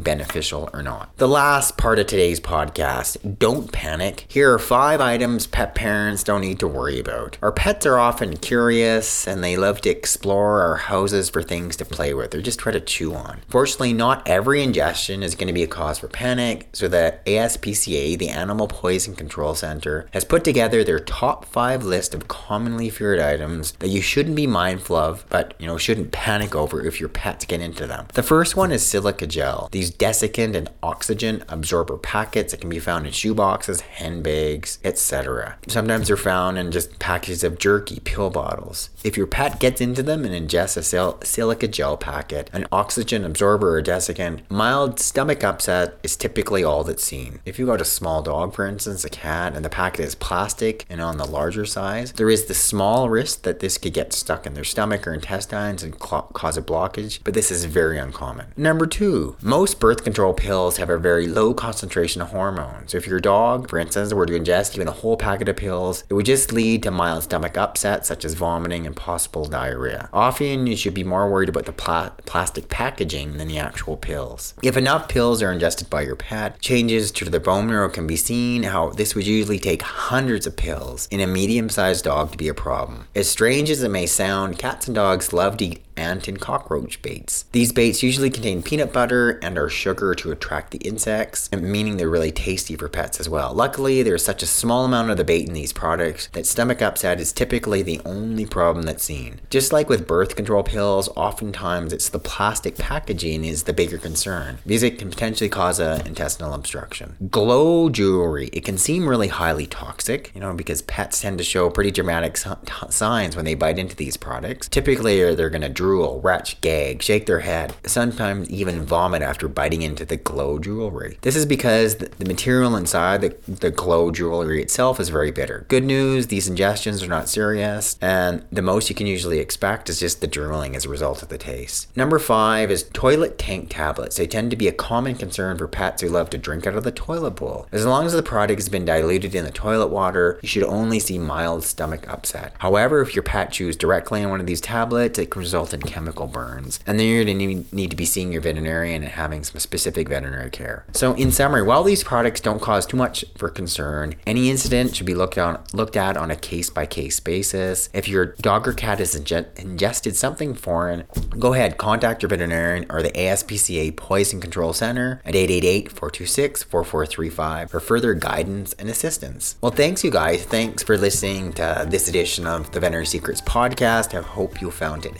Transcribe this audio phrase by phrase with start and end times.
[0.00, 1.16] beneficial or not.
[1.16, 4.26] The last part of today's podcast don't panic.
[4.28, 7.38] Here are five items pet parents don't need to worry about.
[7.42, 11.84] Our pets are often curious and they love to explore our houses for things to
[11.84, 13.40] play with or just try to chew on.
[13.48, 18.18] Fortunately, not every ingestion is going to be a cause for panic, so the ASPCA,
[18.18, 23.20] the Animal Poison Control Center, has put together their top five list of commonly feared
[23.20, 27.08] items that you shouldn't be mindful of, but you know shouldn't panic over if your
[27.08, 28.06] pets get into them.
[28.14, 29.68] The first one is silica gel.
[29.72, 35.56] These desiccant and oxygen absorber packets that can be found in shoe boxes, handbags, etc.
[35.68, 38.90] Sometimes they're found in just packages of jerky, pill bottles.
[39.04, 43.24] If your pet gets into them and ingests a sil- silica gel packet, an oxygen
[43.24, 47.40] absorber or desiccant, mild stomach upset is typically all that's seen.
[47.44, 50.84] If you got a small dog, for instance, a cat, and the packet is plastic
[50.90, 54.46] and on the larger size, there is the small risk that this could get stuck
[54.46, 58.46] in their stomach or intestines and cl- cause a blockage, but this is very uncommon.
[58.56, 62.94] Number two, most birth control pills have a very low concentration of hormones.
[62.94, 66.14] If your dog, for instance, were to ingest even a whole packet of pills, it
[66.14, 70.08] would just lead to mild stomach upset, such as vomiting and possible diarrhea.
[70.12, 74.54] Often, you should be more worried about the pla- plastic packaging than the actual pills.
[74.62, 78.16] If enough pills are ingested by your pet, changes to the bone marrow can be
[78.16, 78.64] seen.
[78.64, 82.48] How this would usually take hundreds of pills in a medium sized dog to be
[82.48, 83.08] a problem.
[83.14, 87.00] As strange as it may sound, cats and dogs love to eat ant and cockroach
[87.02, 87.44] baits.
[87.52, 92.08] These baits usually contain peanut butter and are sugar to attract the insects, meaning they're
[92.08, 93.52] really tasty for pets as well.
[93.54, 97.20] Luckily, there's such a small amount of the bait in these products that stomach upset
[97.20, 99.40] is typically the only problem that's seen.
[99.50, 104.58] Just like with birth control pills, oftentimes it's the plastic packaging is the bigger concern
[104.66, 107.16] because it can potentially cause an intestinal obstruction.
[107.30, 111.70] Glow jewelry, it can seem really highly toxic, you know, because pets tend to show
[111.70, 114.68] pretty dramatic signs when they bite into these products.
[114.68, 119.82] Typically, they're going to drool, retch, gag, shake their head, sometimes even vomit after biting
[119.82, 121.16] into the glow jewelry.
[121.20, 125.64] This is because the material inside the, the glow jewelry itself is very bitter.
[125.68, 130.00] Good news, these ingestions are not serious, and the most you can usually expect is
[130.00, 131.96] just the drooling as a result of the taste.
[131.96, 134.16] Number five is toilet tank tablets.
[134.16, 136.82] They tend to be a common concern for pets who love to drink out of
[136.82, 137.68] the toilet bowl.
[137.70, 140.98] As long as the product has been diluted in the toilet water, you should only
[140.98, 142.54] see mild stomach upset.
[142.58, 145.75] However, if your pet chews directly on one of these tablets, it can result in
[145.82, 146.80] chemical burns.
[146.86, 150.08] And then you're going to need to be seeing your veterinarian and having some specific
[150.08, 150.84] veterinary care.
[150.92, 155.06] So, in summary, while these products don't cause too much for concern, any incident should
[155.06, 157.88] be looked at, looked at on a case by case basis.
[157.92, 161.04] If your dog or cat has ingested something foreign,
[161.38, 167.70] go ahead, contact your veterinarian or the ASPCA Poison Control Center at 888 426 4435
[167.70, 169.56] for further guidance and assistance.
[169.60, 170.44] Well, thanks, you guys.
[170.44, 174.16] Thanks for listening to this edition of the Veterinary Secrets podcast.
[174.16, 175.16] I hope you found it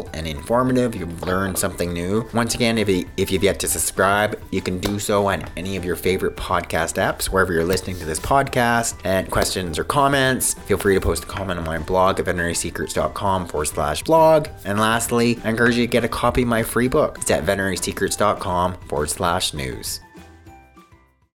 [0.00, 0.94] helpful and informative.
[0.94, 2.28] You've learned something new.
[2.32, 5.76] Once again, if, you, if you've yet to subscribe, you can do so on any
[5.76, 8.98] of your favorite podcast apps, wherever you're listening to this podcast.
[9.04, 13.48] And questions or comments, feel free to post a comment on my blog at veterinarysecrets.com
[13.48, 14.48] forward slash blog.
[14.64, 17.18] And lastly, I encourage you to get a copy of my free book.
[17.20, 20.00] It's at veterinarysecrets.com forward slash news.